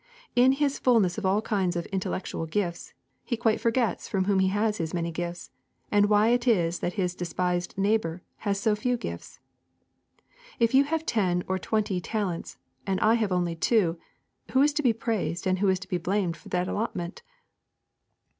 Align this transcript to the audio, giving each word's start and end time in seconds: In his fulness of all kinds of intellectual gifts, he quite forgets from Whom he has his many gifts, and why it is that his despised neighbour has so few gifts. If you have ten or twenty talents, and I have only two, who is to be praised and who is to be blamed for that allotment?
In 0.35 0.53
his 0.53 0.79
fulness 0.79 1.19
of 1.19 1.27
all 1.27 1.43
kinds 1.43 1.75
of 1.75 1.85
intellectual 1.93 2.47
gifts, 2.47 2.95
he 3.23 3.37
quite 3.37 3.59
forgets 3.61 4.09
from 4.09 4.25
Whom 4.25 4.39
he 4.39 4.47
has 4.47 4.77
his 4.79 4.95
many 4.95 5.11
gifts, 5.11 5.51
and 5.91 6.07
why 6.07 6.29
it 6.29 6.47
is 6.47 6.79
that 6.79 6.93
his 6.93 7.13
despised 7.13 7.77
neighbour 7.77 8.23
has 8.37 8.59
so 8.59 8.75
few 8.75 8.97
gifts. 8.97 9.39
If 10.57 10.73
you 10.73 10.85
have 10.85 11.05
ten 11.05 11.43
or 11.47 11.59
twenty 11.59 12.01
talents, 12.01 12.57
and 12.87 12.99
I 12.99 13.13
have 13.13 13.31
only 13.31 13.55
two, 13.55 13.99
who 14.53 14.63
is 14.63 14.73
to 14.73 14.81
be 14.81 14.91
praised 14.91 15.45
and 15.45 15.59
who 15.59 15.69
is 15.69 15.79
to 15.81 15.87
be 15.87 15.99
blamed 15.99 16.35
for 16.35 16.49
that 16.49 16.67
allotment? 16.67 17.21